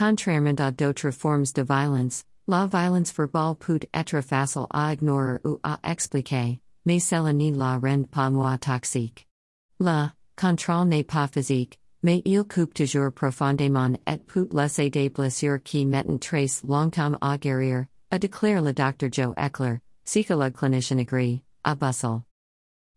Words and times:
Contrairement 0.00 0.58
à 0.60 0.70
d'autres 0.70 1.10
formes 1.10 1.44
de 1.54 1.62
violence, 1.62 2.24
la 2.48 2.66
violence 2.66 3.12
verbale 3.12 3.54
peut 3.54 3.80
être 3.92 4.22
facile 4.22 4.66
à 4.70 4.94
ignorer 4.94 5.38
ou 5.44 5.60
à 5.62 5.78
expliquer, 5.84 6.58
mais 6.86 7.00
cela 7.00 7.34
ne 7.34 7.54
la 7.54 7.76
rend 7.78 8.04
pas 8.04 8.30
moins 8.30 8.56
toxique. 8.56 9.28
La 9.78 10.14
contrôle 10.36 10.88
n'est 10.88 11.04
pas 11.04 11.28
physique, 11.28 11.78
mais 12.02 12.22
il 12.24 12.44
coupe 12.44 12.72
toujours 12.72 13.12
profondément 13.12 13.94
et 14.06 14.16
peut 14.16 14.48
laisser 14.54 14.88
des 14.88 15.10
blessures 15.10 15.62
qui 15.62 15.84
mettent 15.84 16.18
très 16.18 16.46
longtemps 16.66 17.18
à 17.20 17.36
guérir, 17.36 17.84
a 18.10 18.18
déclare 18.18 18.62
le 18.62 18.72
Dr. 18.72 19.12
Joe 19.12 19.34
Eckler, 19.36 19.80
psychologue 20.06 20.54
clinician 20.54 20.98
agree, 20.98 21.42
à 21.62 21.74
Brussels. 21.74 22.22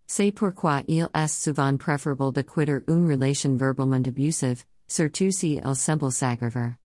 C'est 0.08 0.32
pourquoi 0.32 0.84
il 0.88 1.10
est 1.14 1.28
souvent 1.28 1.76
préférable 1.76 2.32
de 2.32 2.44
quitter 2.44 2.80
une 2.88 3.12
relation 3.12 3.58
verbalement 3.58 4.08
abusive, 4.08 4.64
surtout 4.88 5.32
si 5.32 5.60
elle 5.62 5.76
semble 5.76 6.10
s'aggraver. 6.10 6.78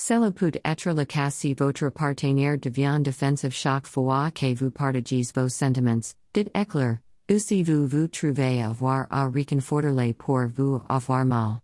Cela 0.00 0.30
peut 0.30 0.52
être 0.64 0.92
le 0.92 1.04
cas 1.04 1.30
si 1.30 1.54
votre 1.54 1.90
partenaire 1.90 2.56
devient 2.56 3.00
défensif 3.02 3.52
chaque 3.52 3.88
fois 3.88 4.30
que 4.30 4.54
vous 4.54 4.70
partagez 4.70 5.22
vos 5.34 5.48
sentiments, 5.48 6.14
dit 6.32 6.48
Eckler, 6.54 6.98
ou 7.28 7.38
si 7.38 7.64
vous 7.64 7.84
vous 7.88 8.06
trouvez 8.06 8.62
avoir 8.62 9.08
à 9.10 9.28
réconforter 9.28 10.14
pour 10.14 10.46
vous 10.56 10.80
avoir 10.88 11.24
mal. 11.24 11.60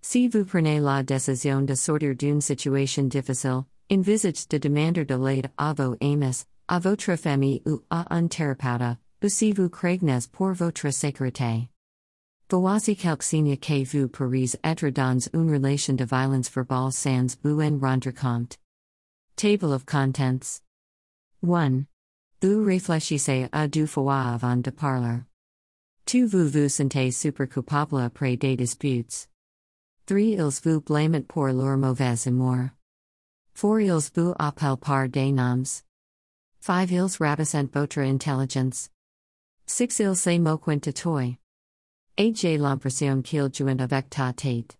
Si 0.00 0.26
vous 0.28 0.46
prenez 0.46 0.80
la 0.80 1.02
décision 1.02 1.60
de 1.60 1.74
sortir 1.74 2.16
d'une 2.16 2.40
situation 2.40 3.02
difficile, 3.02 3.64
envisage 3.92 4.48
de 4.48 4.56
demander 4.56 5.04
de 5.04 5.14
l'aide 5.14 5.50
à 5.58 5.74
vos 5.74 5.94
amis, 6.00 6.46
à 6.66 6.78
votre 6.78 7.14
famille 7.16 7.60
ou 7.66 7.82
à 7.90 8.06
un 8.16 8.26
thérapeute, 8.26 8.96
ou 9.22 9.28
si 9.28 9.52
vous 9.52 9.68
craignez 9.68 10.20
pour 10.32 10.54
votre 10.54 10.90
sécurité. 10.90 11.68
Voici 12.52 12.96
quelques 12.96 13.22
signes 13.22 13.56
que 13.56 13.84
vous 13.84 14.08
pourriez 14.08 14.56
être 14.64 14.90
dans 14.90 15.20
une 15.32 15.52
relation 15.52 15.94
de 15.94 16.04
violence 16.04 16.50
verbale 16.50 16.90
sans 16.90 17.36
vous 17.44 17.60
en 17.60 17.78
rendre 17.78 18.10
compte. 18.10 18.58
Table 19.36 19.72
of 19.72 19.86
Contents 19.86 20.60
1. 21.44 21.84
Vous 22.42 22.64
réfléchissez 22.64 23.48
à 23.52 23.68
deux 23.68 23.86
fois 23.86 24.34
avant 24.34 24.56
de 24.56 24.70
parler. 24.70 25.20
2. 26.06 26.26
Vous 26.26 26.48
vous 26.48 26.68
sentez 26.68 27.12
super 27.12 27.48
coupable 27.48 28.00
après 28.00 28.36
des 28.36 28.56
disputes. 28.56 29.28
3. 30.06 30.18
Ils 30.18 30.60
vous 30.64 30.80
blâment 30.80 31.22
pour 31.28 31.46
leur 31.46 31.76
mauvaise 31.76 32.26
humeur. 32.26 32.70
4. 33.54 33.80
Ils 33.80 34.10
vous 34.16 34.34
appellent 34.40 34.76
par 34.76 35.08
des 35.08 35.30
noms. 35.30 35.82
5. 36.60 36.90
Ils 36.90 37.06
ravissent 37.20 37.54
votre 37.72 38.00
intelligence. 38.00 38.90
6. 39.66 40.00
Ils 40.00 40.16
se 40.16 40.36
moquent 40.38 40.80
de 40.80 40.90
toi. 40.90 41.39
AJ 42.20 42.58
l'impression 42.58 43.22
qu'il 43.22 43.50
joint 43.50 43.80
avec 43.80 44.10
ta 44.10 44.34
tête. 44.34 44.76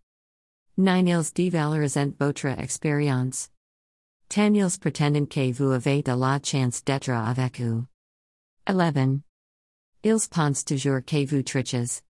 9. 0.77 1.06
Ils 1.08 1.33
dévalorisent 1.33 2.12
votre 2.19 2.48
expérience. 2.48 3.48
10. 4.28 4.56
Ils 4.56 4.78
pretendent 4.78 5.27
que 5.27 5.50
vous 5.50 5.72
avez 5.72 6.02
de 6.02 6.12
la 6.12 6.38
chance 6.42 6.84
d'être 6.84 7.08
avec 7.08 7.62
eux. 7.62 7.83
11. 8.66 9.20
Ils 10.05 10.28
pensent 10.28 10.66
toujours 10.66 11.00
que 11.02 11.24
vous 11.24 11.42
triches. 11.42 12.02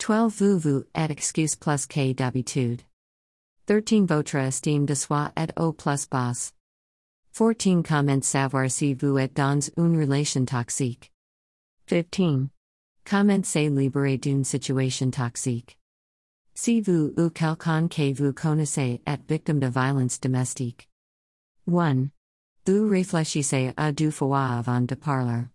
12. 0.00 0.32
Vous 0.32 0.58
vous 0.58 0.84
et 0.92 1.08
excuse 1.08 1.54
plus 1.54 1.86
que 1.86 2.12
d'habitude. 2.12 2.82
13. 3.68 4.06
Votre 4.08 4.38
estime 4.38 4.86
de 4.86 4.94
soi 4.94 5.30
est 5.36 5.56
au 5.56 5.72
plus 5.72 6.08
basse. 6.08 6.52
14. 7.32 7.84
Comment 7.84 8.24
savoir 8.24 8.68
si 8.68 8.94
vous 8.94 9.18
êtes 9.18 9.36
dans 9.36 9.60
une 9.76 10.00
relation 10.00 10.44
toxique. 10.44 11.12
15. 11.86 12.48
Comment 13.10 13.42
se 13.42 13.70
libérer 13.70 14.18
d'une 14.18 14.44
situation 14.44 15.10
toxique. 15.10 15.78
Si 16.54 16.82
vous 16.82 17.14
ou 17.16 17.30
quelqu'un 17.30 17.88
que 17.88 18.12
vous 18.12 18.34
connaissez 18.34 19.00
est 19.06 19.20
victime 19.26 19.60
de 19.60 19.68
violence 19.68 20.20
domestique. 20.20 20.90
1. 21.66 22.10
Vous 22.66 22.86
réfléchissez 22.90 23.72
à 23.78 23.92
deux 23.92 24.10
fois 24.10 24.58
avant 24.58 24.82
de 24.82 24.94
parler. 24.94 25.46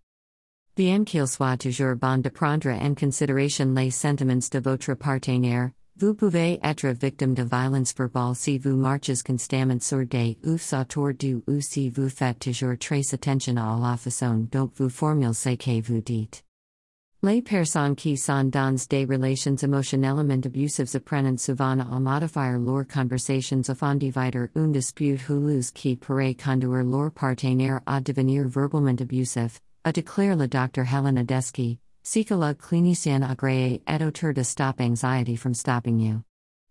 Bien 0.75 1.03
qu'il 1.03 1.27
soit 1.27 1.57
toujours 1.57 1.95
bon 1.95 2.23
de 2.23 2.29
prendre 2.29 2.69
en 2.69 2.95
considération 2.95 3.71
les 3.75 3.91
sentiments 3.91 4.49
de 4.51 4.59
votre 4.59 4.95
partenaire, 4.95 5.69
vous 5.97 6.15
pouvez 6.15 6.59
être 6.63 6.87
victime 6.87 7.35
de 7.35 7.43
violence 7.43 7.93
verbale 7.95 8.35
si 8.35 8.57
vous 8.57 8.75
marchez 8.75 9.21
constamment 9.23 9.79
sur 9.79 10.07
des 10.07 10.39
oufs 10.43 10.73
autour 10.73 11.13
du 11.13 11.35
ou 11.47 11.61
si 11.61 11.91
vous 11.91 12.09
faites 12.09 12.39
toujours 12.39 12.79
très 12.79 13.13
attention 13.13 13.57
à 13.57 13.77
la 13.79 13.95
façon 13.95 14.47
dont 14.51 14.71
vous 14.75 14.89
formulez 14.89 15.35
ce 15.35 15.49
que 15.49 15.79
vous 15.83 16.01
dites. 16.01 16.43
Les 17.25 17.41
personnes 17.41 17.95
qui 17.95 18.17
sont 18.17 18.49
dans 18.49 18.75
des 18.89 19.05
relations 19.05 19.55
émotionnellement 19.55 20.29
abusives 20.29 20.93
apprennent 20.93 21.37
souvent 21.37 21.79
à 21.79 21.97
modifier 21.97 22.59
leurs 22.59 22.85
conversations 22.85 23.61
afin 23.69 23.95
d'éviter 23.95 24.49
une 24.57 24.73
dispute 24.73 25.29
houleuse 25.29 25.71
qui 25.71 25.95
pourrait 25.95 26.35
conduire 26.35 26.83
leur 26.83 27.11
partenaire 27.11 27.79
à 27.85 28.01
devenir 28.01 28.49
verbalement 28.49 28.99
abusif, 28.99 29.61
a 29.85 29.93
déclare 29.93 30.35
le 30.35 30.49
Dr. 30.49 30.83
Helen 30.83 31.17
Odessky, 31.17 31.79
psychologue 32.03 32.57
clinicienne 32.57 33.23
agréée 33.23 33.81
et 33.87 34.03
auteur 34.03 34.33
de 34.33 34.43
Stop 34.43 34.81
Anxiety 34.81 35.37
from 35.37 35.53
Stopping 35.53 36.01
You. 36.01 36.23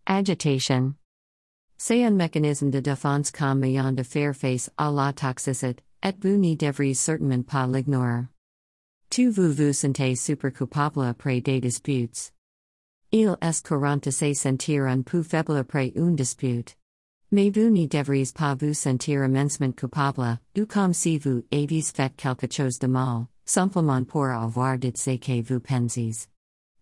Agitation. 0.06 0.96
C'est 1.78 2.04
un 2.04 2.10
mécanisme 2.10 2.68
de 2.68 2.80
défense 2.80 3.30
comme 3.30 3.60
moyen 3.60 3.92
de 3.92 4.02
faire 4.02 4.36
face 4.36 4.68
à 4.76 4.90
la 4.90 5.14
toxicité, 5.14 5.82
et 6.02 6.12
vous 6.20 6.36
ne 6.36 6.54
devriez 6.56 6.92
certainement 6.92 7.42
pas 7.42 7.66
l'ignorer. 7.66 8.26
Tu 9.12 9.28
vous 9.28 9.52
vous 9.52 9.74
sentez 9.74 10.16
super 10.16 10.50
coupable 10.54 11.04
après 11.04 11.42
des 11.42 11.60
disputes. 11.60 12.32
Il 13.10 13.36
est 13.42 13.62
courant 13.62 13.98
de 13.98 14.10
se 14.10 14.32
sentir 14.32 14.84
un 14.84 15.02
peu 15.02 15.22
faible 15.22 15.58
après 15.58 15.92
une 15.96 16.16
dispute. 16.16 16.78
Mais 17.30 17.50
vous 17.50 17.68
ne 17.68 17.86
devriez 17.86 18.32
pas 18.34 18.54
vous 18.54 18.72
sentir 18.72 19.22
immensement 19.22 19.72
coupable, 19.72 20.38
ou 20.56 20.64
comme 20.64 20.94
si 20.94 21.18
vous 21.18 21.44
aviez 21.52 21.82
fait 21.82 22.16
quelque 22.16 22.50
chose 22.50 22.78
de 22.78 22.86
mal, 22.86 23.26
simplement 23.44 24.02
pour 24.02 24.24
avoir 24.24 24.78
dit 24.78 24.94
ce 24.96 25.18
que 25.18 25.42
vous 25.42 25.60
pensez. 25.60 26.26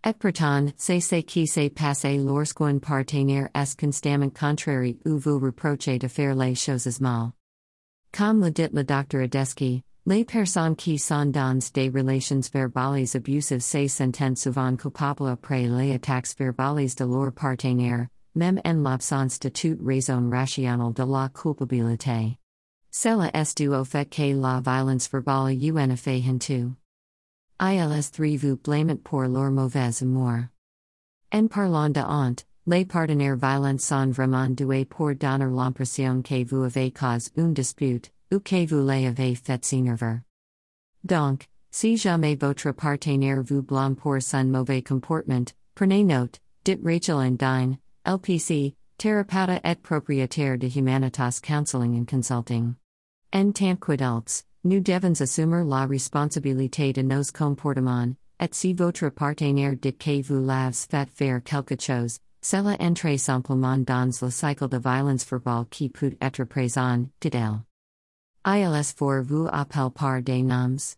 Et 0.07 0.13
pourtant, 0.13 0.69
c'est 0.77 1.01
ce 1.01 1.23
qui 1.23 1.49
s'est 1.49 1.71
passé 1.71 2.17
lorsqu'un 2.17 2.79
partenaire 2.79 3.49
est 3.57 3.77
constamment 3.77 4.31
contraire 4.31 4.95
ou 5.05 5.19
vous 5.19 5.41
reproche 5.41 5.99
de 5.99 6.07
faire 6.07 6.37
les 6.37 6.55
choses 6.55 7.01
mal. 7.01 7.33
Comme 8.13 8.45
le 8.45 8.53
dit 8.53 8.69
le 8.73 8.85
Dr. 8.85 9.25
Odessky, 9.25 9.83
Les 10.11 10.25
personnes 10.25 10.75
qui 10.75 10.99
sont 10.99 11.31
dans 11.31 11.61
des 11.73 11.89
relations 11.89 12.41
verbales 12.53 13.07
abusives 13.15 13.61
se 13.61 13.87
sentent 13.87 14.37
souvent 14.37 14.77
coupables 14.77 15.29
après 15.29 15.69
les 15.69 15.93
attaques 15.93 16.37
verbales 16.37 16.93
de 16.99 17.05
leur 17.05 17.33
partenaire, 17.33 18.09
même 18.35 18.61
en 18.65 18.83
l'absence 18.83 19.39
de 19.39 19.51
toute 19.51 19.79
raison 19.81 20.29
rationnelle 20.29 20.93
de 20.95 21.05
la 21.05 21.29
culpabilité. 21.29 22.37
Cela 22.91 23.31
est 23.33 23.57
dû 23.57 23.69
au 23.69 23.85
fait 23.85 24.11
que 24.11 24.35
la 24.35 24.61
violence 24.61 25.09
verbale 25.09 25.57
un 25.79 25.91
effet 25.91 26.21
hintu. 26.27 26.73
ILS 27.61 28.11
3 28.11 28.37
vous 28.37 28.57
blâment 28.57 28.97
pour 29.05 29.29
leur 29.29 29.53
mauvaise 29.53 30.01
humeur. 30.01 30.49
En 31.33 31.47
parlant 31.47 31.89
de 31.89 32.01
honte, 32.01 32.45
les 32.67 32.85
partenaires 32.85 33.37
violents 33.37 33.79
sont 33.79 34.11
vraiment 34.11 34.49
doués 34.49 34.87
pour 34.87 35.15
donner 35.15 35.47
l'impression 35.47 36.21
que 36.21 36.45
vous 36.45 36.65
avez 36.65 36.91
causé 36.91 37.31
une 37.37 37.55
dispute, 37.55 38.11
ou 38.33 38.41
que 38.41 38.67
vous 38.67 38.85
l'avez 38.87 39.35
fait 39.35 39.65
s'énerver. 39.65 40.21
Donc, 41.05 41.49
si 41.71 41.97
jamais 41.97 42.35
votre 42.35 42.73
partenaire 42.73 43.43
vous 43.43 43.63
blâme 43.63 43.97
pour 43.97 44.21
son 44.21 44.45
mauvais 44.45 44.83
comportement, 44.83 45.53
prenez 45.75 46.05
note, 46.05 46.41
dit 46.65 46.79
Rachel 46.83 47.17
and 47.17 47.39
Dine, 47.39 47.79
LPC, 48.05 48.75
thérapeute 48.99 49.61
et 49.65 49.77
propriétaire 49.77 50.59
de 50.59 50.69
Humanitas 50.69 51.41
Counseling 51.43 51.99
and 51.99 52.07
Consulting. 52.07 52.75
En 53.33 53.53
tant 53.53 53.77
qu'adultes, 53.77 54.45
nous 54.65 54.81
devons 54.81 55.21
assumer 55.21 55.65
la 55.65 55.87
responsabilité 55.87 56.93
de 56.93 57.03
nos 57.03 57.33
comportements, 57.33 58.15
et 58.39 58.53
si 58.53 58.75
votre 58.75 59.09
partenaire 59.11 59.77
dit 59.77 59.97
que 59.97 60.23
vous 60.23 60.45
l'avez 60.45 60.75
fait 60.75 61.09
faire 61.11 61.43
quelque 61.43 61.81
chose, 61.81 62.19
cela 62.43 62.77
entre 62.81 63.17
simplement 63.17 63.79
dans 63.79 64.11
le 64.21 64.31
cycle 64.31 64.69
de 64.69 64.79
violence 64.79 65.25
verbale 65.25 65.67
qui 65.71 65.89
peut 65.89 66.17
être 66.21 66.45
présent, 66.45 67.07
dit-elle. 68.45 68.63
ILS4 68.63 69.23
vous 69.23 69.49
appelle 69.51 69.91
par 69.91 70.23
des 70.23 70.43
noms. 70.43 70.97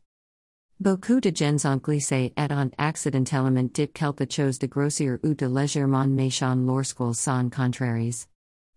Beaucoup 0.81 1.21
de 1.21 1.31
gens 1.35 1.77
glissé 1.77 2.33
et 2.37 2.53
ont 2.53 2.71
accidentellement 2.77 3.69
dit 3.73 3.89
quelque 3.89 4.27
chose 4.29 4.59
de 4.59 4.67
grossier 4.67 5.13
ou 5.23 5.35
de 5.35 5.47
légèrement 5.47 6.09
méchant 6.09 6.57
lorsqu'ils 6.57 7.15
sont 7.15 7.51
contraires. 7.51 8.27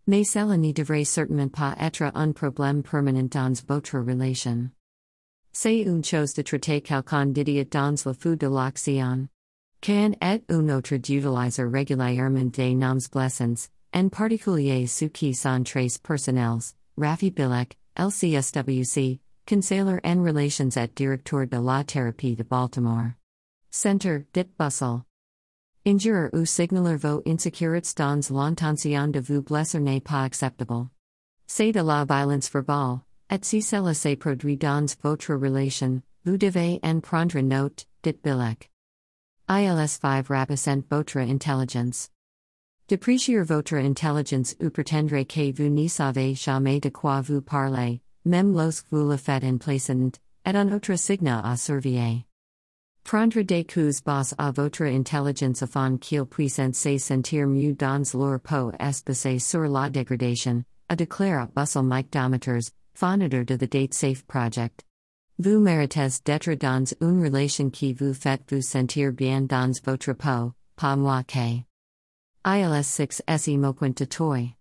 Mais 0.08 0.24
cela 0.24 0.56
ne 0.58 0.72
devrait 0.72 1.04
certainement 1.04 1.50
pas 1.50 1.76
être 1.80 2.12
un 2.14 2.32
problème 2.32 2.84
permanent 2.84 3.28
dans 3.28 3.54
votre 3.68 3.98
relation. 3.98 4.70
C'est 5.52 5.82
une 5.82 6.04
chose 6.04 6.34
de 6.36 6.44
traiter 6.44 6.82
quelqu'un 6.82 7.26
d'idiot 7.26 7.66
dans 7.72 7.96
le 8.06 8.14
feu 8.14 8.36
de 8.36 8.48
l'action. 8.48 9.28
Can 9.82 10.14
et 10.22 10.44
un 10.50 10.70
autre 10.70 10.98
d'utiliser 10.98 11.64
régulièrement 11.64 12.52
des 12.52 12.76
noms 12.76 13.10
blessants, 13.12 13.70
en 13.94 14.10
particulier 14.10 14.86
ceux 14.86 15.08
qui 15.08 15.34
sont 15.34 15.64
très 15.64 15.88
personnels, 16.04 16.76
Rafi 16.98 17.32
Bilek, 17.32 17.78
LCSWC, 17.98 19.20
Conseiller 19.48 20.00
en 20.04 20.22
Relations 20.22 20.76
at 20.76 20.96
Director 20.96 21.46
de 21.46 21.60
la 21.60 21.84
Thérapie 21.84 22.36
de 22.36 22.44
Baltimore. 22.44 23.16
Center, 23.72 24.26
Dit 24.34 24.50
Bustle. 24.58 25.06
Injure 25.86 26.30
ou 26.34 26.46
signaler 26.46 26.98
vos 26.98 27.22
insécurités 27.26 27.94
dans 27.96 28.30
l'intention 28.32 29.12
de 29.12 29.22
vous 29.22 29.42
blesser 29.42 29.80
n'est 29.80 30.04
pas 30.04 30.26
acceptable. 30.26 30.90
C'est 31.48 31.72
de 31.72 31.84
la 31.84 32.06
violence 32.06 32.50
verbale, 32.50 33.04
et 33.30 33.46
si 33.46 33.62
cela 33.62 33.94
se 33.94 34.16
produit 34.16 34.58
dans 34.58 34.96
votre 35.02 35.36
relation, 35.36 36.02
vous 36.26 36.38
devez 36.38 36.80
en 36.84 37.02
prendre 37.02 37.40
note, 37.40 37.86
dit 38.02 38.14
Bilek. 38.24 38.72
ILS 39.48 40.00
5 40.02 40.28
Rapacent 40.28 40.84
votre 40.90 41.20
intelligence. 41.20 42.10
Déprécier 42.88 43.42
votre 43.42 43.78
intelligence 43.78 44.56
ou 44.62 44.70
pretendre 44.70 45.24
que 45.24 45.52
vous 45.52 45.70
n'y 45.70 45.90
savez 45.90 46.36
jamais 46.36 46.80
de 46.80 46.90
quoi 46.90 47.20
vous 47.22 47.42
parlez, 47.42 48.00
même 48.26 48.54
lorsque 48.54 48.86
vous 48.92 49.10
le 49.10 49.18
faites 49.18 49.44
en 49.44 49.58
plaisant, 49.58 50.12
et 50.46 50.56
un 50.56 50.72
autre 50.72 50.96
signe 50.96 51.30
à 51.30 51.58
surveiller. 51.58 52.26
Prendre 53.04 53.42
des 53.42 53.64
coups 53.64 54.04
bas 54.04 54.36
à 54.38 54.52
votre 54.52 54.84
intelligence 54.84 55.64
afin 55.64 55.98
qu'ils 55.98 56.26
puissent 56.26 56.62
se 56.74 56.98
sentir 57.00 57.48
mieux 57.48 57.74
dans 57.74 58.04
leur 58.14 58.40
peau 58.40 58.72
espacé 58.80 59.40
sur 59.40 59.68
la 59.68 59.90
dégradation, 59.90 60.64
a 60.88 60.96
déclaré 60.96 61.48
Bustle 61.56 61.82
Mike 61.82 62.12
Domitrz, 62.12 62.72
fondateur 62.94 63.46
de 63.46 63.56
the 63.56 63.68
Date 63.68 63.96
Safe 63.96 64.24
Project. 64.28 64.84
Vous 65.40 65.60
méritez 65.60 66.22
d'être 66.24 66.54
dans 66.54 66.86
une 67.02 67.24
relation 67.24 67.72
qui 67.72 67.94
vous 67.94 68.14
fait 68.14 68.42
vous 68.52 68.62
sentir 68.62 69.12
bien 69.12 69.42
dans 69.42 69.74
votre 69.84 70.14
peau, 70.14 70.54
pas 70.76 70.96
moi 70.96 71.24
que. 71.24 71.64
ILS 72.48 72.86
6 72.86 73.24
SE 73.28 73.58
Moquint 73.58 73.96
de 73.96 74.06
Toy. 74.06 74.54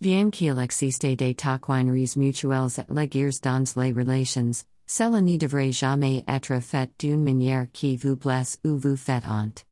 Bien 0.00 0.30
qu'il 0.30 0.56
existe 0.60 1.04
des 1.04 1.34
taquineries 1.34 2.16
mutuelles 2.16 2.78
et 2.78 2.94
légières 2.94 3.40
dans 3.42 3.64
les 3.74 3.92
relations, 3.92 4.64
cela 4.86 5.20
ne 5.20 5.36
devrait 5.36 5.72
jamais 5.72 6.22
être 6.28 6.60
fait 6.60 6.88
d'une 7.00 7.24
manière 7.24 7.66
qui 7.72 7.96
vous 7.96 8.14
blesse 8.14 8.60
ou 8.64 8.76
vous 8.76 8.96
fait 8.96 9.24
honte. 9.28 9.64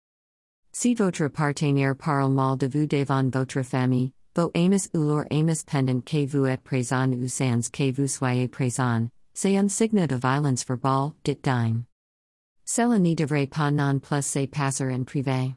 Si 0.73 0.95
votre 0.95 1.29
partenaire 1.29 1.95
parle 1.95 2.33
mal 2.33 2.59
de 2.59 2.67
vous 2.67 2.87
devant 2.87 3.31
votre 3.31 3.63
famille, 3.63 4.11
vos 4.35 4.51
amis 4.57 4.89
ou 4.93 5.05
leur 5.05 5.25
amis 5.31 5.63
pendant 5.65 6.01
que 6.01 6.27
vous 6.27 6.45
êtes 6.45 6.65
présent 6.65 7.13
ou 7.13 7.29
sans 7.29 7.71
que 7.71 7.93
vous 7.93 8.09
soyez 8.09 8.49
présent, 8.49 9.09
c'est 9.33 9.57
un 9.57 9.69
signe 9.69 10.09
de 10.09 10.17
violence 10.17 10.67
verbale, 10.67 11.13
dit 11.23 11.39
dime. 11.41 11.85
Cela 12.65 12.99
ne 12.99 13.15
devrait 13.15 13.47
pas 13.47 13.71
non 13.71 14.01
plus 14.01 14.27
se 14.27 14.45
passer 14.47 14.93
en 14.93 15.05
privé. 15.05 15.55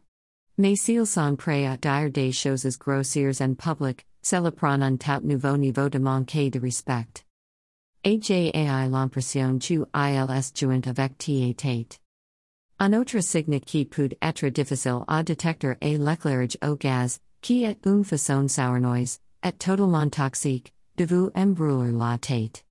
Sont 0.64 1.38
prêts 1.38 1.66
à 1.66 1.76
dire 1.76 2.12
des 2.12 2.32
choses 2.32 2.78
grossières 2.78 3.42
en 3.42 3.56
public, 3.56 4.06
cela 4.22 4.52
prend 4.52 4.80
un 4.84 4.96
tout 4.96 5.26
nouveau 5.26 5.58
niveau 5.58 5.90
de 5.90 5.98
manque 5.98 6.52
de 6.52 6.60
respect. 6.60 7.26
HAI 8.04 8.88
l'impression 8.88 9.58
tu 9.58 9.84
ils 9.96 10.52
joint 10.54 10.86
avec 10.86 11.18
ta 11.18 11.54
tête. 11.56 12.00
Un 12.80 12.94
autre 12.94 13.22
signe 13.22 13.60
qui 13.60 13.86
peut 13.86 14.10
être 14.22 14.50
difficile 14.50 15.04
à 15.08 15.24
détecter 15.24 15.78
est 15.82 15.98
l'éclairage 15.98 16.58
au 16.64 16.76
gaz, 16.76 17.20
qui 17.42 17.64
est 17.64 17.84
une 17.88 18.04
façon 18.04 18.48
sournoise, 18.48 19.20
et 19.44 19.54
totalement 19.54 20.10
toxique, 20.12 20.74
de 20.98 21.06
vous 21.06 21.32
embrouiller 21.34 21.92
la 21.92 22.20
tête. 22.20 22.64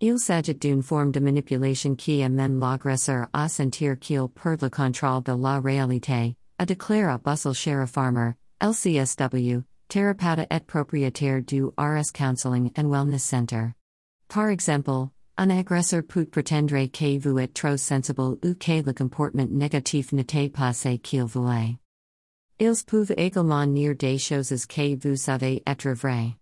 Il 0.00 0.20
s'agit 0.20 0.54
d'une 0.54 0.82
forme 0.82 1.10
de 1.10 1.18
manipulation 1.18 1.96
qui 1.96 2.22
amène 2.22 2.60
l'agresseur 2.60 3.26
à 3.32 3.48
sentir 3.48 3.98
qu'il 3.98 4.28
perd 4.28 4.62
le 4.62 4.70
contrôle 4.70 5.24
de 5.24 5.32
la 5.32 5.58
réalité, 5.58 6.36
a 6.58 6.66
déclaré 6.66 7.14
a 7.14 7.18
Bustle 7.18 7.54
Sheriff 7.54 7.90
Farmer, 7.90 8.34
LCSW, 8.60 9.64
thérapeute 9.88 10.46
et 10.50 10.66
propriétaire 10.66 11.40
du 11.40 11.72
RS 11.78 12.10
Counseling 12.10 12.72
and 12.76 12.90
Wellness 12.90 13.22
Center. 13.22 13.74
Par 14.28 14.48
exemple, 14.48 15.10
un 15.38 15.50
agresseur 15.50 16.02
peut 16.02 16.26
prétendre 16.26 16.88
que 16.88 17.18
vous 17.18 17.38
êtes 17.38 17.54
trop 17.54 17.76
sensible 17.76 18.38
ou 18.42 18.54
que 18.54 18.82
le 18.82 18.92
comportement 18.92 19.46
négatif 19.48 20.12
n'était 20.12 20.48
pas 20.48 20.72
ce 20.72 20.96
qu'il 20.96 21.24
voulait. 21.24 21.78
Ils 22.58 22.84
peuvent 22.84 23.14
également 23.16 23.64
nier 23.66 23.94
des 23.94 24.18
choses 24.18 24.66
que 24.66 24.96
vous 24.96 25.16
savez 25.16 25.62
être 25.64 25.90
vraies. 25.90 26.34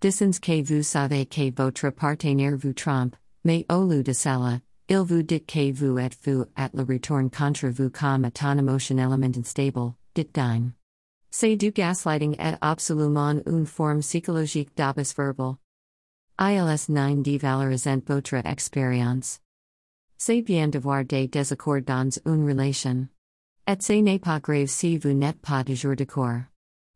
Dissens 0.00 0.40
que 0.40 0.62
vous 0.62 0.82
savez 0.82 1.26
que 1.26 1.50
votre 1.54 1.90
partenaire 1.90 2.56
vous 2.56 2.72
trompe, 2.72 3.16
mais 3.44 3.66
au 3.70 3.84
lieu 3.84 4.02
de 4.02 4.14
cela, 4.14 4.60
il 4.90 5.04
vous 5.04 5.22
dit 5.22 5.44
que 5.44 5.70
vous 5.70 5.98
êtes 5.98 6.16
vous 6.24 6.46
at 6.56 6.70
le 6.72 6.82
retourne 6.82 7.28
contre 7.28 7.68
vous 7.68 7.90
comme 7.90 8.24
étant 8.24 8.56
émotionnellement 8.56 9.36
instable, 9.36 9.94
dit 10.14 10.26
dime. 10.32 10.72
C'est 11.30 11.56
du 11.56 11.72
gaslighting 11.72 12.34
et 12.38 12.56
absolument 12.62 13.42
une 13.46 13.66
forme 13.66 14.00
psychologique 14.00 14.74
d'abus 14.74 15.12
verbal. 15.14 15.58
ILS 16.40 16.88
9 16.88 17.22
dévalorisant 17.22 18.00
votre 18.06 18.36
expérience. 18.46 19.40
C'est 20.16 20.40
bien 20.40 20.68
d'avoir 20.68 21.04
des 21.04 21.28
désaccords 21.28 21.82
dans 21.82 22.10
une 22.24 22.48
relation. 22.48 23.08
Et 23.66 23.82
ce 23.82 23.92
n'est 23.92 24.18
pas 24.18 24.40
grave 24.40 24.68
si 24.68 24.96
vous 24.96 25.12
n'êtes 25.12 25.42
pas 25.42 25.64
toujours 25.64 25.96
d'accord. 25.96 26.44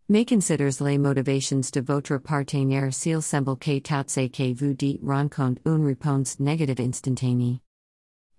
Mais 0.08 0.24
considers 0.24 0.82
les 0.82 0.96
motivations 0.96 1.60
de 1.60 1.80
votre 1.82 2.16
partenaire 2.16 2.94
s'il 2.94 3.20
semble 3.20 3.56
que 3.58 3.80
tout 3.80 4.04
ce 4.06 4.28
que 4.28 4.54
vous 4.54 4.72
dites 4.72 5.00
rencontre 5.04 5.60
une 5.66 5.84
réponse 5.84 6.40
négative 6.40 6.80
instantanée. 6.80 7.60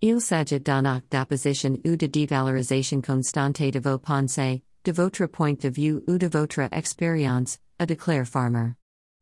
Il 0.06 0.20
s'agit 0.20 0.60
d'un 0.60 0.84
acte 0.84 1.14
d'opposition 1.14 1.78
ou 1.86 1.96
de 1.96 2.08
dévalorisation 2.08 3.02
constante 3.02 3.62
de 3.72 3.80
vos 3.80 3.98
pensées, 3.98 4.62
de 4.84 4.92
votre 4.92 5.28
point 5.28 5.54
de 5.54 5.70
vue 5.70 6.02
ou 6.10 6.18
de 6.18 6.28
votre 6.28 6.68
expérience, 6.74 7.58
a 7.80 7.86
déclare 7.86 8.26
Farmer. 8.26 8.74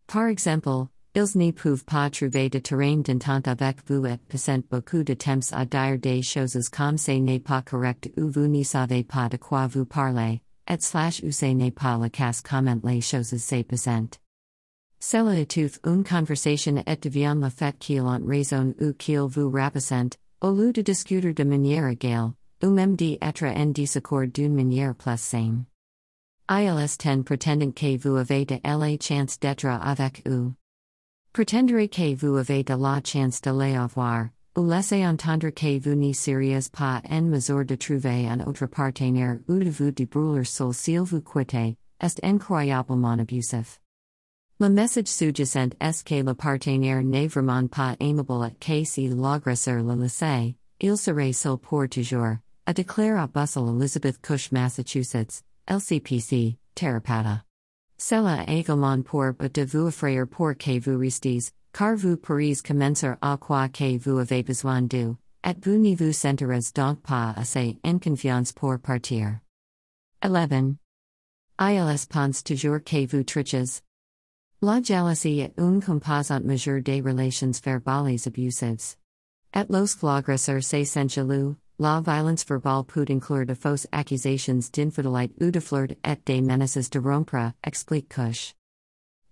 Par 0.08 0.26
exemple, 0.26 0.88
Ils 1.14 1.38
ne 1.38 1.52
peuvent 1.52 1.86
pas 1.86 2.10
trouver 2.10 2.50
de 2.50 2.58
terrain 2.58 2.98
d'entente 2.98 3.48
avec 3.48 3.88
vous 3.88 4.08
et 4.08 4.18
passent 4.28 4.64
beaucoup 4.72 5.04
de 5.04 5.14
temps 5.14 5.52
à 5.52 5.66
dire 5.66 6.00
des 6.00 6.24
choses 6.24 6.68
comme 6.70 6.98
ce 6.98 7.12
n'est 7.12 7.40
pas 7.40 7.62
correct 7.62 8.10
ou 8.18 8.32
vous 8.32 8.48
ne 8.48 8.64
savez 8.64 9.04
pas 9.04 9.30
de 9.30 9.38
quoi 9.38 9.68
vous 9.68 9.86
parlez, 9.86 10.42
et 10.68 10.82
slash 10.82 11.22
ou 11.24 11.32
ce 11.32 11.46
n'est 11.54 11.70
pas 11.70 12.00
le 12.00 12.10
cas 12.10 12.42
comment 12.44 12.80
les 12.84 13.02
choses 13.02 13.38
se 13.38 13.62
passent. 13.62 14.18
Cela 15.00 15.38
étouffe 15.38 15.80
une 15.86 16.04
conversation 16.04 16.82
et 16.88 16.96
devient 16.96 17.38
le 17.40 17.50
fait 17.50 17.78
qu'il 17.78 18.02
en 18.02 18.26
raison 18.26 18.74
ou 18.82 18.94
qu'il 18.94 19.20
vous 19.20 19.52
rabassent, 19.52 20.18
lieu 20.50 20.74
de 20.74 20.82
discuter 20.82 21.34
de 21.34 21.44
manière 21.44 21.88
égale, 21.88 22.34
ou 22.64 22.70
même 22.70 22.96
d'être 22.96 23.44
en 23.44 23.68
désaccord 23.68 24.28
d'une 24.28 24.56
manière 24.56 24.96
plus 24.96 25.20
saine. 25.20 25.66
ILS 26.50 26.98
10 26.98 27.24
pretendant 27.24 27.72
que 27.72 27.98
vous 27.98 28.18
avez 28.18 28.46
de 28.46 28.60
la 28.64 28.98
chance 29.00 29.40
d'être 29.40 29.68
avec 29.68 30.24
eux. 30.28 30.52
Pretendere 31.34 31.88
que 31.88 32.16
vous 32.16 32.38
avez 32.38 32.64
de 32.64 32.74
la 32.74 33.02
chance 33.04 33.42
de 33.42 33.52
les 33.52 33.76
avoir, 33.76 34.30
ou 34.58 34.66
laissez 34.66 35.06
entendre 35.06 35.52
que 35.52 35.80
vous 35.80 35.96
n'y 35.96 36.14
seriez 36.14 36.70
pas 36.72 37.02
en 37.10 37.22
mesure 37.22 37.66
de 37.66 37.76
trouver 37.76 38.28
un 38.28 38.42
autre 38.42 38.66
partenaire 38.66 39.40
ou 39.48 39.60
de 39.60 39.70
vous 39.70 39.92
débrouiller 39.92 40.44
seul 40.44 40.74
s'il 40.74 41.02
vous 41.02 41.22
quitte, 41.22 41.54
est 41.54 42.20
incroyablement 42.24 43.20
abusif. 43.20 43.81
Le 44.62 44.70
message 44.70 45.08
sous-jacent 45.08 45.74
est 45.80 46.04
que 46.04 46.22
le 46.22 46.36
partenaire 46.36 47.02
n'est 47.02 47.26
vraiment 47.26 47.68
pas 47.68 47.96
aimable 48.00 48.46
et 48.46 48.54
que 48.60 48.84
si 48.84 49.08
l'agresseur 49.08 49.82
le 49.82 49.96
laissait, 49.96 50.54
il 50.80 50.98
serait 50.98 51.34
seul 51.34 51.58
pour 51.58 51.90
toujours, 51.90 52.38
a 52.68 52.72
déclaré 52.72 53.18
à 53.18 53.26
Bustle 53.26 53.70
Elizabeth 53.70 54.22
Cush, 54.22 54.52
Massachusetts, 54.52 55.42
LCPC, 55.68 56.58
Terrapata. 56.76 57.44
Cela 57.98 58.46
également 58.48 59.02
pour 59.02 59.34
but 59.34 59.52
de 59.52 59.66
vous 59.66 59.88
effrayer 59.88 60.28
pour 60.28 60.56
que 60.56 60.80
vous 60.80 61.00
restes, 61.00 61.56
car 61.74 61.96
vous 61.96 62.18
pourriez 62.18 62.62
commencer 62.62 63.16
à 63.20 63.38
quoi 63.38 63.68
que 63.68 63.98
vous 63.98 64.20
avez 64.20 64.44
besoin 64.44 64.84
de, 64.84 65.16
et 65.44 65.56
vous 65.60 65.80
ne 65.80 65.96
vous 65.96 66.14
sentirez 66.14 66.72
donc 66.76 67.02
pas 67.02 67.34
assez 67.36 67.80
en 67.84 67.98
confiance 67.98 68.52
pour 68.52 68.78
partir. 68.78 69.40
11. 70.22 70.76
ILS 71.60 72.06
pense 72.06 72.44
toujours 72.44 72.84
que 72.84 73.08
vous 73.08 73.24
triches. 73.24 73.82
La 74.64 74.80
jalousie 74.80 75.40
est 75.40 75.58
une 75.58 75.82
composante 75.82 76.46
majeure 76.46 76.84
des 76.84 77.02
relations 77.02 77.60
verbales 77.64 78.28
abusives. 78.28 78.96
Et 79.56 79.66
los 79.70 80.04
l'agresseur 80.04 80.62
se 80.62 80.84
sent 80.86 81.10
jaloux, 81.10 81.56
La 81.80 82.00
violence 82.00 82.44
verbale 82.44 82.84
peut 82.84 83.08
inclure 83.10 83.48
de 83.48 83.56
fausses 83.56 83.88
accusations 83.92 84.60
d'infidélité 84.72 85.34
ou 85.42 85.50
de 85.50 85.60
flirt 85.60 85.98
et 86.06 86.16
des 86.26 86.42
menaces 86.42 86.92
de 86.92 87.00
rompre, 87.00 87.54
explique 87.64 88.08
Cush. 88.10 88.54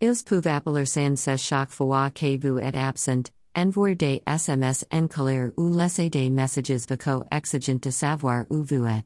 Ils 0.01 0.23
peuvent 0.25 0.47
appeler 0.47 0.87
sans 0.87 1.37
chaque 1.37 1.69
fois 1.69 2.09
que 2.09 2.37
vous 2.39 2.57
êtes 2.57 2.75
absent, 2.75 3.29
envoyer 3.55 3.95
des 3.95 4.23
SMS 4.25 4.83
en 4.91 5.07
colère 5.07 5.51
ou 5.57 5.69
laisser 5.69 6.09
des 6.09 6.31
messages 6.31 6.87
vocaux 6.87 7.23
exigeant 7.31 7.79
de 7.79 7.91
savoir 7.91 8.45
où 8.49 8.63
vous 8.63 8.87
êtes. 8.87 9.05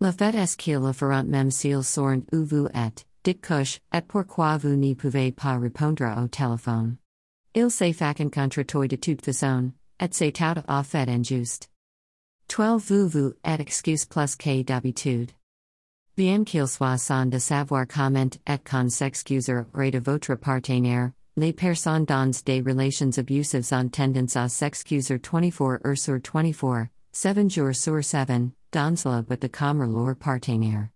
Le 0.00 0.10
fait 0.10 0.34
est 0.34 0.56
qu'ils 0.56 0.80
le 0.80 0.92
feront 0.92 1.22
même 1.22 1.52
s'ils 1.52 1.84
sauront 1.84 2.24
où 2.32 2.44
vous 2.44 2.66
êtes, 2.74 3.06
dit 3.24 3.38
Cush, 3.40 3.80
et 3.92 4.02
pourquoi 4.02 4.58
vous 4.58 4.76
n'y 4.76 4.94
pouvez 4.94 5.32
pas 5.32 5.58
répondre 5.58 6.04
au 6.22 6.28
téléphone. 6.28 6.96
Il 7.54 7.70
se 7.70 7.92
font 7.92 8.30
contre 8.30 8.62
toi 8.62 8.88
de 8.88 8.96
toute 8.96 9.24
façon, 9.24 9.72
et 10.00 10.08
c'est 10.10 10.32
tout 10.32 10.62
à 10.66 10.82
fait 10.82 11.08
injuste. 11.08 11.68
12 12.48 12.82
Vous 12.82 13.08
vous 13.08 13.32
et 13.44 13.60
excuse 13.60 14.06
plus 14.06 14.36
que 14.36 14.62
d'habitude. 14.62 15.30
Bien 16.16 16.44
qu'il 16.44 16.66
soit 16.66 16.98
sans 16.98 17.26
de 17.26 17.38
savoir 17.38 17.86
comment 17.86 18.28
et 18.46 18.58
qu'on 18.58 18.90
s'excuser 18.90 19.54
auprès 19.54 19.90
de 19.90 19.98
votre 19.98 20.34
partenaire, 20.34 21.12
les 21.36 21.54
personnes 21.54 22.04
dans 22.04 22.30
des 22.44 22.60
relations 22.60 23.16
abusives 23.16 23.72
ont 23.72 23.88
tendance 23.88 24.36
à 24.36 24.48
s'excuser 24.48 25.18
24 25.18 25.86
heures 25.86 25.96
sur 25.96 26.20
24, 26.20 26.88
7 27.12 27.48
jours 27.48 27.74
sur 27.74 28.04
7, 28.04 28.28
dans 28.72 28.94
le 29.04 29.22
but 29.22 29.40
de 29.40 29.48
calmer 29.48 29.86
leur 29.86 30.16
partenaire. 30.16 30.88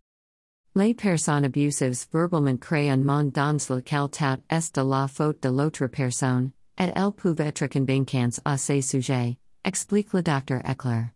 Les 0.76 0.92
personnes 0.92 1.46
abusives 1.46 2.04
verbalement 2.12 2.58
créent 2.58 2.94
monde 2.98 3.30
dans 3.30 3.56
lequel 3.70 4.10
tout 4.10 4.42
est 4.50 4.74
de 4.76 4.82
la 4.82 5.08
faute 5.08 5.42
de 5.42 5.48
l'autre 5.48 5.86
personne, 5.86 6.50
et 6.78 6.92
elles 6.94 7.12
peuvent 7.12 7.40
être 7.40 7.66
convaincantes 7.66 8.40
à 8.44 8.58
ces 8.58 8.82
sujets, 8.82 9.38
explique 9.64 10.12
le 10.12 10.22
docteur 10.22 10.60
Eckler. 10.68 11.14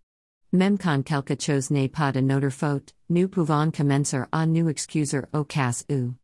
Même 0.55 0.79
quand 0.79 1.03
quelque 1.03 1.39
chose 1.39 1.71
n'est 1.71 1.91
pas 1.91 2.11
de 2.11 2.23
notre 2.23 2.49
faute, 2.49 2.95
nous 3.11 3.29
pouvons 3.29 3.71
commencer 3.71 4.23
à 4.33 4.47
nous 4.47 4.71
excuser 4.71 5.21
au 5.35 5.45
cas 5.45 5.85
où. 5.91 6.15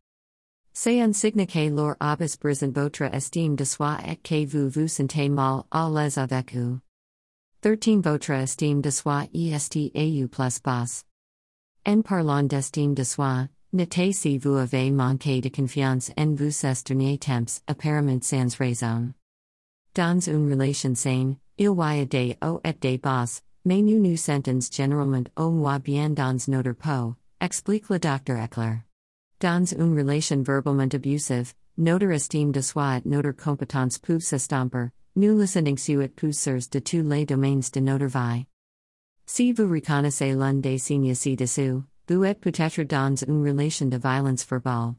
C'est 0.73 0.99
un 0.99 1.13
signe 1.13 1.45
que 1.45 1.69
leur 1.69 1.95
abyss 1.99 2.39
brisant 2.39 2.71
votre 2.71 3.03
estime 3.03 3.55
de 3.55 3.65
soi 3.65 3.99
et 4.03 4.15
que 4.15 4.47
vous 4.47 4.67
vous 4.67 4.87
sentez 4.87 5.29
mal 5.29 5.61
à 5.69 5.87
l'aise 5.91 6.17
avec 6.17 6.55
eux. 6.55 6.79
13 7.61 8.01
Votre 8.03 8.31
estime 8.31 8.81
de 8.81 8.89
soi 8.89 9.27
est 9.31 10.23
au 10.23 10.27
plus 10.27 10.59
basse. 10.63 11.06
En 11.87 12.01
parlant 12.01 12.43
d'estime 12.49 12.93
de 12.95 13.05
soi, 13.05 13.47
notez 13.71 14.11
si 14.11 14.37
vous 14.37 14.57
avez 14.57 14.91
manqué 14.91 15.39
de 15.39 15.47
confiance 15.47 16.11
en 16.17 16.35
vous 16.35 16.51
ces 16.51 16.83
derniers 16.83 17.17
temps, 17.17 17.61
apparemment 17.65 18.21
sans 18.21 18.53
raison. 18.57 19.13
Dans 19.95 20.19
une 20.19 20.51
relation 20.51 20.95
saine, 20.95 21.37
il 21.57 21.73
y 21.73 22.01
a 22.01 22.05
des 22.05 22.35
hauts 22.41 22.59
et 22.65 22.73
des 22.73 22.97
bas, 22.97 23.41
mais 23.63 23.81
nous 23.81 24.01
nous 24.01 24.17
sentons 24.17 24.59
généralement 24.69 25.23
au 25.37 25.49
moins 25.49 25.79
bien 25.79 26.09
dans 26.09 26.37
notre 26.49 26.73
peau, 26.73 27.15
explique 27.39 27.89
le 27.89 27.99
docteur 27.99 28.37
Eckler. 28.37 28.83
Dans 29.39 29.65
une 29.65 29.97
relation 29.97 30.43
verbalement 30.43 30.93
abusive, 30.93 31.53
notre 31.77 32.11
estime 32.11 32.51
de 32.51 32.59
soi 32.59 32.97
et 32.97 33.07
notre 33.07 33.31
compétence 33.31 33.97
peuvent 33.97 34.19
s'estomper, 34.19 34.89
nous 35.15 35.39
listening 35.39 35.77
suit 35.77 36.09
pousseurs 36.09 36.67
de 36.69 36.79
tous 36.79 37.07
les 37.09 37.25
domaines 37.25 37.63
de 37.73 37.79
notre 37.79 38.07
vie. 38.07 38.45
Si 39.29 39.51
vous 39.51 39.67
reconnaissez 39.67 40.33
l'un 40.33 40.61
des 40.61 40.77
signes 40.77 41.13
ci-dessous, 41.13 41.83
vous 42.07 42.23
êtes 42.23 42.39
peut-être 42.39 42.83
dans 42.83 43.13
une 43.27 43.45
relation 43.45 43.89
de 43.89 43.97
violence 43.97 44.45
verbale. 44.45 44.95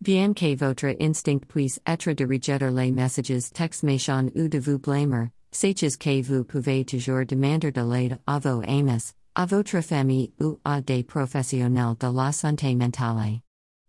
Bien 0.00 0.32
que 0.32 0.54
votre 0.54 0.94
instinct 1.00 1.44
puisse 1.48 1.80
être 1.84 2.12
de 2.12 2.24
rejeter 2.24 2.70
les 2.70 2.92
messages 2.92 3.50
textes 3.52 3.82
méchants 3.82 4.30
ou 4.36 4.48
de 4.48 4.58
vous 4.60 4.78
blâmer, 4.78 5.32
sachez 5.50 5.98
que 5.98 6.22
vous 6.22 6.44
pouvez 6.44 6.84
toujours 6.84 7.26
demander 7.26 7.72
de 7.72 7.80
l'aide 7.80 8.18
à 8.28 8.38
vos 8.38 8.62
amis, 8.62 9.12
à 9.34 9.44
votre 9.44 9.80
famille 9.80 10.32
ou 10.40 10.60
à 10.64 10.80
des 10.80 11.02
professionnels 11.02 11.96
de 11.98 12.06
la 12.06 12.30
santé 12.30 12.76
mentale. 12.76 13.40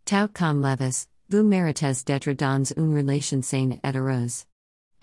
Tout 0.04 0.30
comme 0.34 0.63
Levis, 0.63 1.06
vous 1.30 1.44
méritez 1.44 2.04
d'être 2.08 2.34
dans 2.34 2.63
une 2.75 2.98
relation 2.98 3.44
saine 3.44 3.77
et 3.84 3.96
heureuse. 3.96 4.46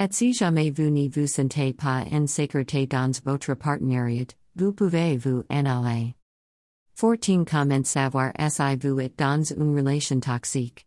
Et 0.01 0.09
si 0.11 0.33
jamais 0.33 0.71
vous 0.71 0.91
ne 0.91 1.09
vous 1.09 1.29
sentez 1.29 1.73
pas 1.73 2.05
en 2.11 2.27
sécurité 2.27 2.89
dans 2.89 3.12
votre 3.25 3.55
partenariat, 3.55 4.35
vous 4.57 4.73
pouvez 4.73 5.17
vous 5.17 5.45
en 5.49 5.67
aller. 5.67 6.15
14 6.97 7.45
Comment 7.47 7.85
savoir 7.85 8.33
si 8.49 8.77
vous 8.77 9.01
êtes 9.01 9.19
dans 9.19 9.43
une 9.43 9.77
relation 9.77 10.21
toxique. 10.21 10.87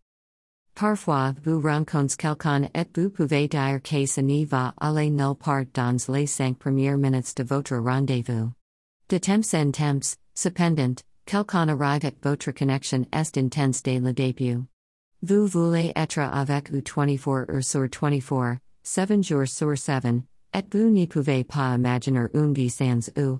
Parfois, 0.76 1.34
vous 1.44 1.62
rencontrez 1.62 2.18
quelqu'un 2.18 2.70
et 2.74 2.86
vous 2.94 3.10
pouvez 3.10 3.48
dire 3.48 3.82
que 3.82 4.06
ce 4.06 4.22
n'y 4.22 4.46
va 4.46 4.74
aller 4.80 5.10
nulle 5.10 5.36
part 5.36 5.66
dans 5.74 5.98
les 6.10 6.28
5 6.28 6.58
premières 6.58 6.98
minutes 6.98 7.38
de 7.38 7.44
votre 7.44 7.78
rendez-vous. 7.78 8.52
De 9.10 9.18
temps 9.18 9.54
en 9.54 9.72
temps, 9.72 10.18
cependant, 10.34 10.96
quelqu'un 11.26 11.70
arrive 11.70 12.06
et 12.06 12.16
votre 12.22 12.52
connexion 12.52 13.06
est 13.12 13.38
intense 13.38 13.82
dès 13.84 14.00
le 14.00 14.14
début. 14.14 14.64
Vous 15.22 15.48
voulez 15.48 15.92
être 15.96 16.20
avec 16.20 16.72
eux 16.74 16.84
24 16.84 17.50
heures 17.50 17.64
sur 17.64 17.88
24, 17.88 18.58
7 18.84 19.24
jours 19.24 19.48
sur 19.48 19.78
7, 19.78 20.06
et 20.54 20.64
vous 20.72 20.90
ne 20.90 21.06
pouvez 21.06 21.44
pas 21.46 21.76
imaginer 21.76 22.28
une 22.34 22.54
vie 22.54 22.70
sans 22.70 23.10
eux, 23.18 23.40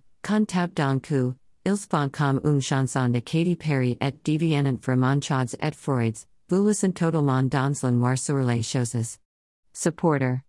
d'un 0.74 1.00
coup, 1.00 1.36
ils 1.66 1.78
font 1.78 2.10
comme 2.10 2.42
une 2.44 2.62
chanson 2.62 3.10
de 3.10 3.20
Katy 3.20 3.56
Perry 3.56 3.98
et 4.02 4.12
deviennent 4.24 4.78
vraiment 4.78 5.22
chauds 5.22 5.56
et 5.62 5.72
freuds, 5.72 6.26
vous 6.50 6.74
totalement 6.74 7.44
dans 7.44 7.74
le 7.84 7.92
noir 7.92 8.18
sur 8.18 8.44
choses. 8.64 9.20
Supporter. 9.74 10.42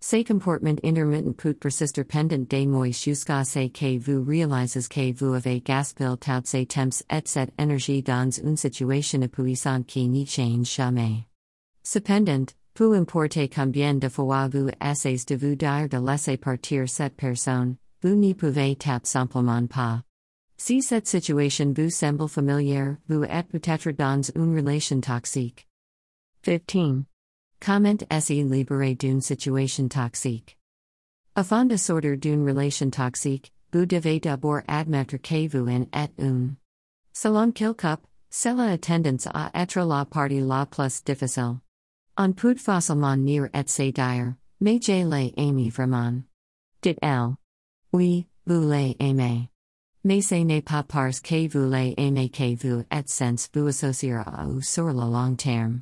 Ces 0.00 0.24
comportement 0.24 0.78
intermittent 0.84 1.36
peut 1.36 1.54
persister 1.54 2.04
pendant 2.04 2.46
des 2.48 2.66
mois 2.66 2.90
jusqu'à 2.90 3.44
ce 3.44 3.68
que 3.68 3.98
vous 3.98 4.24
réalisez 4.24 4.88
que 4.88 5.12
vous 5.12 5.34
avez 5.34 5.60
gaspillé 5.60 6.16
tout 6.20 6.40
ces 6.44 6.66
temps 6.66 7.02
et 7.10 7.22
cette 7.24 7.52
énergie 7.58 8.02
dans 8.02 8.30
une 8.30 8.56
situation 8.56 9.20
épuisante 9.20 9.86
qui 9.86 10.08
n'y 10.08 10.24
change 10.24 10.68
jamais. 10.76 11.26
Cependant, 11.82 12.46
peu 12.74 12.94
importe 12.94 13.50
combien 13.52 13.94
de 13.94 14.08
fois 14.08 14.48
vous 14.48 14.70
essayez 14.80 15.24
de 15.26 15.34
vous 15.34 15.56
dire 15.56 15.88
de 15.88 15.98
laisser 15.98 16.36
partir 16.36 16.88
cette 16.88 17.16
personne, 17.16 17.76
vous 18.02 18.14
n'y 18.14 18.34
pouvez 18.34 18.76
tout 18.76 19.00
simplement 19.04 19.66
pas. 19.66 20.02
Si 20.56 20.82
cette 20.82 21.06
situation 21.06 21.72
vous 21.72 21.90
semble 21.90 22.28
familière, 22.28 22.96
vous 23.08 23.24
êtes 23.24 23.48
peut-être 23.48 23.90
dans 23.92 24.22
une 24.34 24.56
relation 24.56 25.00
toxique. 25.00 25.66
15. 26.42 27.04
Comment 27.60 27.96
se 28.20 28.32
libérer 28.32 28.94
d'une 28.94 29.20
situation 29.20 29.88
toxique. 29.88 30.56
Afin 31.34 31.64
de 31.64 31.76
sortir 31.76 32.16
d'une 32.18 32.48
relation 32.48 32.90
toxique, 32.90 33.52
vous 33.72 33.86
devez 33.86 34.20
d'abord 34.20 34.62
admettre 34.66 35.16
que 35.18 35.48
vous 35.48 35.68
en 35.68 35.86
êtes 35.92 36.14
une. 36.18 36.56
Selon 37.12 37.52
Kilcup, 37.52 38.00
cela 38.30 38.72
a 38.72 38.78
tendance 38.78 39.26
à 39.34 39.50
être 39.54 39.80
la 39.80 40.04
partie 40.04 40.40
la 40.40 40.66
plus 40.66 41.02
difficile. 41.04 41.60
On 42.16 42.32
peut 42.32 42.56
facilement 42.56 43.16
nier 43.16 43.48
et 43.54 43.68
se 43.68 43.90
dire, 43.90 44.34
mais 44.60 44.80
je 44.80 45.04
l'ai 45.04 45.34
aimé 45.36 45.70
vraiment. 45.70 46.22
Dit 46.82 46.96
elle. 47.02 47.34
Oui, 47.92 48.26
vous 48.46 48.68
l'aimez. 48.68 49.48
Mais 50.04 50.20
ce 50.20 50.34
n'est 50.34 50.62
pas 50.62 50.82
parce 50.82 51.20
que 51.20 51.48
vous 51.48 51.70
l'aimez 51.70 52.28
que 52.28 52.54
vous 52.54 52.84
êtes 52.90 53.08
sens 53.08 53.48
vous 53.54 53.68
associer 53.68 54.12
à 54.12 54.46
ou 54.46 54.60
sur 54.60 54.88
le 54.88 55.10
long 55.10 55.34
terme. 55.34 55.80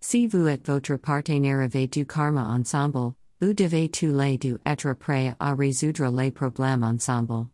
Si 0.00 0.26
vous 0.26 0.46
êtes 0.46 0.66
votre 0.66 0.96
partenaire 0.96 1.60
avec 1.60 1.92
du 1.92 2.04
karma 2.04 2.42
ensemble, 2.42 3.14
vous 3.40 3.54
devez 3.54 3.88
tous 3.88 4.12
les 4.12 4.36
deux 4.36 4.60
être 4.66 4.92
prêts 4.92 5.34
à 5.40 5.54
résoudre 5.54 6.10
les 6.14 6.30
problèmes 6.30 6.84
ensemble. 6.84 7.46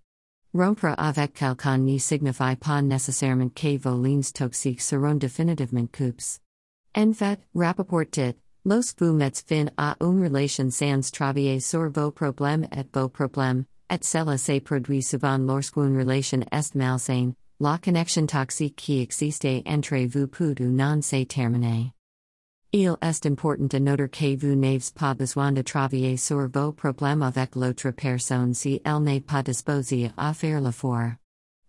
Rompre 0.52 0.94
avec 0.98 1.34
quelqu'un 1.34 1.78
ne 1.78 1.96
signifie 1.96 2.56
pas 2.56 2.82
nécessairement 2.82 3.50
que 3.50 3.78
vos 3.78 4.02
lignes 4.02 4.32
toxiques 4.34 4.80
seront 4.80 5.14
définitivement 5.14 5.86
coupes. 5.86 6.40
En 6.96 7.12
fait, 7.12 7.38
Rappaport 7.54 8.06
dit, 8.10 8.34
Los 8.67 8.95
mettez 9.00 9.43
fin 9.47 9.71
à 9.79 9.97
une 10.02 10.23
relation 10.23 10.71
sans 10.71 11.11
travailler 11.11 11.61
sur 11.61 11.88
vos 11.88 12.11
problèmes 12.11 12.69
et 12.71 12.85
vos 12.93 13.09
problèmes, 13.09 13.64
et 13.88 14.05
cela 14.05 14.37
se 14.37 14.61
produit 14.61 15.00
souvent 15.02 15.38
lorsqu'une 15.38 15.97
relation 15.97 16.45
est 16.52 16.75
malsaine, 16.75 17.35
la 17.59 17.79
connexion 17.79 18.26
toxique 18.26 18.76
qui 18.76 19.00
existe 19.00 19.47
entre 19.67 20.07
vous 20.07 20.26
peut 20.26 20.55
ou 20.61 20.71
non 20.71 21.00
se 21.00 21.25
terminer. 21.25 21.95
Il 22.73 22.97
est 23.00 23.25
important 23.25 23.67
de 23.67 23.79
noter 23.79 24.07
que 24.09 24.37
vous 24.37 24.55
n'avez 24.55 24.93
pas 24.95 25.14
besoin 25.14 25.52
de 25.52 25.62
travailler 25.62 26.19
sur 26.19 26.47
vos 26.49 26.73
problèmes 26.73 27.23
avec 27.23 27.57
l'autre 27.57 27.93
personne 27.93 28.52
si 28.52 28.83
elle 28.85 29.02
n'est 29.02 29.21
pas 29.23 29.43
disposée 29.43 30.12
à 30.19 30.35
faire 30.35 30.61
l'effort. 30.61 31.19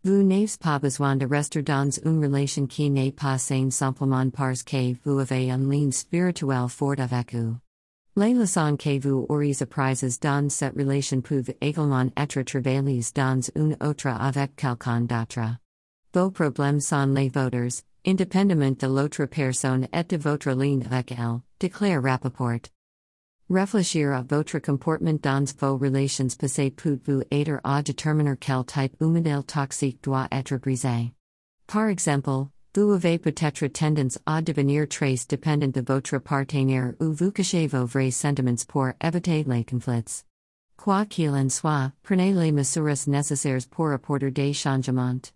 Vous 0.03 0.23
n'avez 0.23 0.57
pas 0.59 0.79
besoin 0.79 1.15
de 1.15 1.27
rester 1.27 1.61
dans 1.61 1.91
une 2.03 2.25
relation 2.25 2.65
qui 2.65 2.89
n'est 2.89 3.11
pas 3.11 3.37
saine 3.37 3.69
simplement 3.69 4.31
parce 4.31 4.63
que 4.63 4.95
vous 5.05 5.19
avez 5.19 5.51
un 5.51 5.59
lien 5.59 5.91
spirituel 5.91 6.67
fort 6.69 6.99
avec 6.99 7.35
eux. 7.35 7.53
Les 8.15 8.33
leçons 8.33 8.77
que 8.77 8.99
vous 8.99 9.27
aurez 9.29 9.61
apprises 9.61 10.19
dans 10.19 10.49
cette 10.49 10.75
relation 10.75 11.21
peuvent 11.21 11.53
également 11.61 12.09
être 12.17 12.41
travaillées 12.41 13.05
dans 13.13 13.41
une 13.55 13.77
autre 13.79 14.07
avec 14.07 14.55
quelqu'un 14.55 15.01
d'autre. 15.01 15.57
Vos 16.15 16.31
problèmes 16.31 16.81
sont 16.81 17.13
les 17.13 17.29
voters, 17.29 17.83
indépendamment 18.03 18.71
de 18.71 18.87
l'autre 18.87 19.25
personne 19.27 19.87
et 19.93 20.03
de 20.03 20.17
votre 20.17 20.49
ligne 20.49 20.83
avec 20.83 21.11
elle, 21.11 21.41
déclare 21.59 22.01
Rappaport. 22.01 22.71
Réfléchir 23.53 24.13
à 24.13 24.21
votre 24.21 24.59
comportement 24.59 25.19
dans 25.21 25.43
vos 25.59 25.77
relations 25.77 26.37
passées 26.39 26.71
peut 26.71 26.97
vous 27.05 27.21
aider 27.31 27.57
à 27.65 27.81
déterminer 27.83 28.37
quel 28.39 28.63
type 28.65 28.97
de 28.97 29.41
toxique 29.41 30.01
doit 30.01 30.29
être 30.31 30.55
brisé. 30.55 31.11
Par 31.67 31.89
exemple, 31.89 32.47
vous 32.73 32.93
avez 32.93 33.19
peut-être 33.19 33.67
tendance 33.67 34.17
à 34.25 34.41
devenir 34.41 34.87
très 34.87 35.25
dépendant 35.27 35.67
de 35.67 35.81
votre 35.81 36.19
partenaire 36.19 36.93
ou 37.01 37.11
vous 37.11 37.31
cachez 37.31 37.67
vos 37.67 37.85
vrais 37.85 38.11
sentiments 38.11 38.65
pour 38.69 38.87
éviter 39.03 39.43
les 39.43 39.65
conflits. 39.65 40.23
Quoi 40.77 41.05
qu'il 41.05 41.31
en 41.31 41.49
soit, 41.49 41.91
prenez 42.03 42.31
les 42.31 42.53
mesures 42.53 43.07
nécessaires 43.07 43.67
pour 43.69 43.91
apporter 43.91 44.31
des 44.31 44.53
changements. 44.53 45.33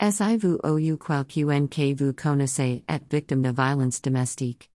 Si-vous 0.00 0.58
ou 0.64 0.96
quelqu'un 0.96 1.66
que 1.66 1.94
vous 1.94 2.14
connaissez 2.14 2.82
est 2.88 3.12
victime 3.12 3.42
de 3.42 3.50
violence 3.50 4.00
domestique. 4.00 4.70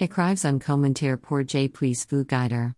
Écrivez 0.00 0.46
un 0.46 0.60
commentaire 0.60 1.18
pour 1.18 1.40
J 1.44 1.68
puisse 1.68 2.06
vous 2.08 2.24
guider. 2.24 2.68